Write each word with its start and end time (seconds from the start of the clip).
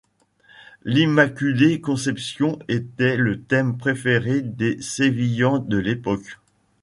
L'Immaculée 0.83 1.79
Conception 1.79 2.57
était 2.67 3.17
le 3.17 3.43
thème 3.43 3.77
préféré 3.77 4.41
des 4.41 4.81
Sévillans 4.81 5.59
de 5.59 5.77
l'époque. 5.77 6.39